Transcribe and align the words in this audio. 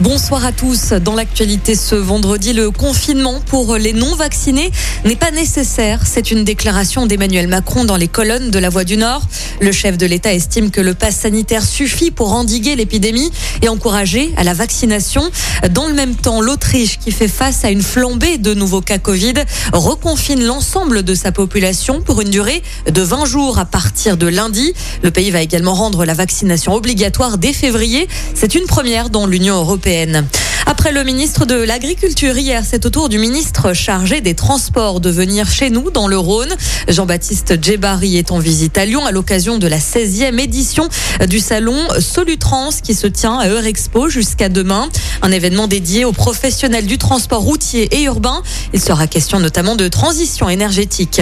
Bonsoir 0.00 0.44
à 0.44 0.50
tous. 0.50 0.88
Dans 0.90 1.14
l'actualité 1.14 1.76
ce 1.76 1.94
vendredi, 1.94 2.52
le 2.52 2.72
confinement 2.72 3.40
pour 3.46 3.76
les 3.76 3.92
non-vaccinés 3.92 4.72
n'est 5.04 5.14
pas 5.14 5.30
nécessaire. 5.30 6.00
C'est 6.04 6.32
une 6.32 6.42
déclaration 6.42 7.06
d'Emmanuel 7.06 7.46
Macron 7.46 7.84
dans 7.84 7.96
les 7.96 8.08
colonnes 8.08 8.50
de 8.50 8.58
la 8.58 8.70
Voix 8.70 8.82
du 8.82 8.96
Nord. 8.96 9.22
Le 9.60 9.70
chef 9.70 9.96
de 9.96 10.04
l'État 10.04 10.34
estime 10.34 10.72
que 10.72 10.80
le 10.80 10.94
pass 10.94 11.14
sanitaire 11.14 11.64
suffit 11.64 12.10
pour 12.10 12.32
endiguer 12.32 12.74
l'épidémie 12.74 13.30
et 13.62 13.68
encourager 13.68 14.34
à 14.36 14.42
la 14.42 14.52
vaccination. 14.52 15.22
Dans 15.70 15.86
le 15.86 15.94
même 15.94 16.16
temps, 16.16 16.40
l'Autriche, 16.40 16.98
qui 16.98 17.12
fait 17.12 17.28
face 17.28 17.64
à 17.64 17.70
une 17.70 17.82
flambée 17.82 18.36
de 18.36 18.52
nouveaux 18.52 18.80
cas 18.80 18.98
Covid, 18.98 19.34
reconfine 19.72 20.42
l'ensemble 20.42 21.04
de 21.04 21.14
sa 21.14 21.30
population 21.30 22.00
pour 22.00 22.20
une 22.20 22.30
durée 22.30 22.64
de 22.90 23.00
20 23.00 23.26
jours 23.26 23.60
à 23.60 23.64
partir 23.64 24.16
de 24.16 24.26
lundi. 24.26 24.74
Le 25.04 25.12
pays 25.12 25.30
va 25.30 25.40
également 25.40 25.74
rendre 25.74 26.04
la 26.04 26.14
vaccination 26.14 26.74
obligatoire 26.74 27.38
dès 27.38 27.52
février. 27.52 28.08
C'est 28.34 28.56
une 28.56 28.64
première 28.66 29.08
dans 29.08 29.28
l'Union 29.28 29.54
européenne 29.54 29.83
européenne. 29.84 30.26
Après 30.66 30.92
le 30.92 31.04
ministre 31.04 31.44
de 31.44 31.56
l'Agriculture 31.56 32.38
hier, 32.38 32.62
c'est 32.66 32.86
au 32.86 32.90
tour 32.90 33.10
du 33.10 33.18
ministre 33.18 33.74
chargé 33.74 34.22
des 34.22 34.34
Transports 34.34 35.00
de 35.00 35.10
venir 35.10 35.48
chez 35.48 35.68
nous 35.68 35.90
dans 35.90 36.08
le 36.08 36.16
Rhône. 36.16 36.54
Jean-Baptiste 36.88 37.62
Djebari 37.62 38.16
est 38.16 38.32
en 38.32 38.38
visite 38.38 38.78
à 38.78 38.86
Lyon 38.86 39.04
à 39.04 39.12
l'occasion 39.12 39.58
de 39.58 39.66
la 39.66 39.78
16e 39.78 40.38
édition 40.38 40.88
du 41.28 41.38
salon 41.38 41.76
Solutrans 42.00 42.70
qui 42.82 42.94
se 42.94 43.06
tient 43.06 43.38
à 43.38 43.48
Eurexpo 43.48 44.08
jusqu'à 44.08 44.48
demain. 44.48 44.88
Un 45.20 45.32
événement 45.32 45.66
dédié 45.66 46.06
aux 46.06 46.12
professionnels 46.12 46.86
du 46.86 46.96
transport 46.96 47.42
routier 47.42 47.98
et 47.98 48.04
urbain. 48.04 48.42
Il 48.72 48.80
sera 48.80 49.06
question 49.06 49.40
notamment 49.40 49.76
de 49.76 49.88
transition 49.88 50.48
énergétique. 50.48 51.20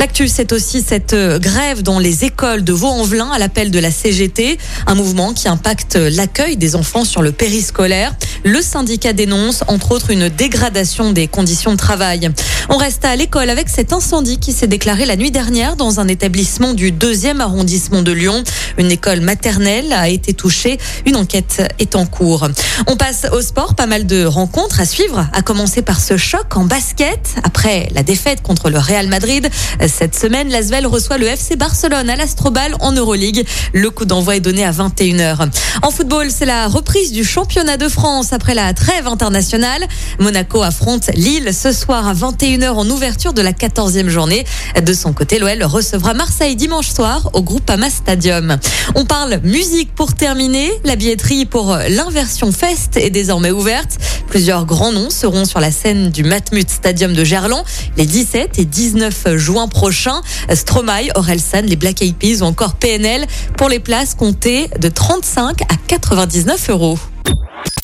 L'actu, 0.00 0.26
c'est 0.28 0.52
aussi 0.52 0.82
cette 0.82 1.14
grève 1.14 1.82
dans 1.82 1.98
les 1.98 2.24
écoles 2.24 2.64
de 2.64 2.72
Vaux-en-Velin 2.72 3.30
à 3.30 3.38
l'appel 3.38 3.70
de 3.70 3.78
la 3.78 3.90
CGT, 3.90 4.58
un 4.86 4.94
mouvement 4.94 5.32
qui 5.32 5.46
impacte 5.46 5.96
l'accueil 5.96 6.56
des 6.56 6.74
enfants 6.74 7.04
sur 7.04 7.22
le 7.22 7.32
périscolaire. 7.32 8.14
Le 8.44 8.62
syndicat 8.80 9.12
dénonce 9.12 9.62
entre 9.66 9.92
autres 9.92 10.10
une 10.10 10.30
dégradation 10.30 11.12
des 11.12 11.26
conditions 11.28 11.72
de 11.72 11.76
travail. 11.76 12.30
On 12.70 12.78
reste 12.78 13.04
à 13.04 13.14
l'école 13.14 13.50
avec 13.50 13.68
cet 13.68 13.92
incendie 13.92 14.38
qui 14.38 14.52
s'est 14.52 14.68
déclaré 14.68 15.04
la 15.04 15.16
nuit 15.16 15.30
dernière 15.30 15.76
dans 15.76 16.00
un 16.00 16.08
établissement 16.08 16.72
du 16.72 16.90
deuxième 16.90 17.42
arrondissement 17.42 18.00
de 18.00 18.12
Lyon. 18.12 18.42
Une 18.78 18.90
école 18.90 19.20
maternelle 19.20 19.92
a 19.92 20.08
été 20.08 20.32
touchée. 20.32 20.78
Une 21.04 21.16
enquête 21.16 21.62
est 21.78 21.94
en 21.94 22.06
cours. 22.06 22.48
On 22.86 22.96
passe 22.96 23.26
au 23.32 23.42
sport. 23.42 23.74
Pas 23.74 23.84
mal 23.84 24.06
de 24.06 24.24
rencontres 24.24 24.80
à 24.80 24.86
suivre, 24.86 25.28
à 25.34 25.42
commencer 25.42 25.82
par 25.82 26.00
ce 26.00 26.16
choc 26.16 26.56
en 26.56 26.64
basket. 26.64 27.34
Après 27.42 27.88
la 27.92 28.02
défaite 28.02 28.40
contre 28.40 28.70
le 28.70 28.78
Real 28.78 29.08
Madrid, 29.08 29.46
cette 29.88 30.18
semaine, 30.18 30.48
l'Asvel 30.48 30.86
reçoit 30.86 31.18
le 31.18 31.26
FC 31.26 31.56
Barcelone 31.56 32.08
à 32.08 32.16
l'Astrobal 32.16 32.76
en 32.80 32.92
Euroleague. 32.92 33.46
Le 33.74 33.90
coup 33.90 34.06
d'envoi 34.06 34.36
est 34.36 34.40
donné 34.40 34.64
à 34.64 34.72
21h. 34.72 35.50
En 35.82 35.90
football, 35.90 36.30
c'est 36.30 36.46
la 36.46 36.66
reprise 36.66 37.12
du 37.12 37.24
championnat 37.24 37.76
de 37.76 37.88
France 37.88 38.32
après 38.32 38.54
trêve 38.72 39.06
internationale. 39.06 39.86
Monaco 40.18 40.62
affronte 40.62 41.10
Lille 41.14 41.52
ce 41.54 41.72
soir 41.72 42.06
à 42.06 42.14
21h 42.14 42.70
en 42.70 42.88
ouverture 42.88 43.32
de 43.32 43.42
la 43.42 43.52
14e 43.52 44.08
journée. 44.08 44.44
De 44.82 44.92
son 44.92 45.12
côté, 45.12 45.38
l'OL 45.38 45.62
recevra 45.64 46.14
Marseille 46.14 46.56
dimanche 46.56 46.90
soir 46.92 47.30
au 47.32 47.42
Groupama 47.42 47.90
Stadium. 47.90 48.58
On 48.94 49.04
parle 49.04 49.40
musique 49.44 49.94
pour 49.94 50.14
terminer. 50.14 50.70
La 50.84 50.96
billetterie 50.96 51.46
pour 51.46 51.76
l'inversion 51.88 52.52
Fest 52.52 52.96
est 52.96 53.10
désormais 53.10 53.50
ouverte. 53.50 53.98
Plusieurs 54.28 54.66
grands 54.66 54.92
noms 54.92 55.10
seront 55.10 55.44
sur 55.44 55.60
la 55.60 55.70
scène 55.70 56.10
du 56.10 56.22
Matmut 56.22 56.68
Stadium 56.68 57.12
de 57.12 57.24
Gerland 57.24 57.64
les 57.96 58.06
17 58.06 58.58
et 58.58 58.64
19 58.64 59.36
juin 59.36 59.68
prochains. 59.68 60.20
Stromae, 60.52 61.08
Orelsan, 61.14 61.62
les 61.62 61.76
Black 61.76 62.02
Eyed 62.02 62.16
Peas 62.16 62.42
ou 62.42 62.44
encore 62.44 62.74
PNL 62.74 63.26
pour 63.56 63.68
les 63.68 63.80
places 63.80 64.14
comptées 64.14 64.68
de 64.78 64.88
35 64.88 65.62
à 65.62 65.76
99 65.86 66.70
euros. 66.70 66.98